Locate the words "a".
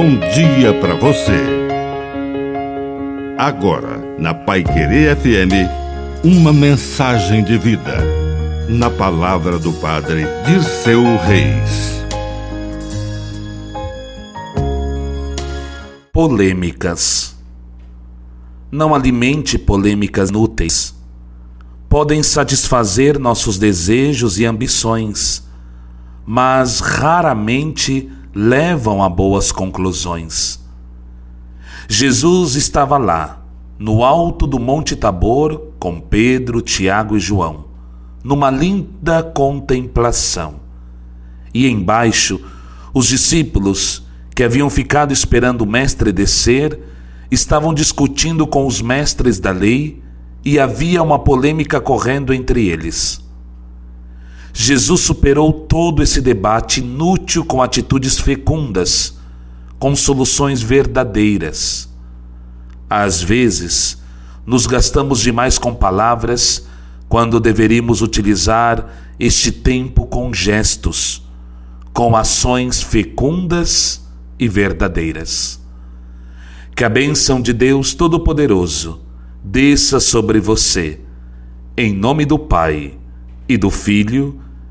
29.02-29.08, 76.82-76.88